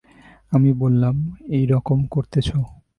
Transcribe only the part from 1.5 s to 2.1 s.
এই রকম